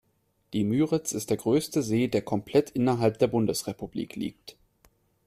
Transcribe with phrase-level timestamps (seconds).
[0.53, 4.57] Die Müritz ist der größte See, der komplett innerhalb der Bundesrepublik liegt.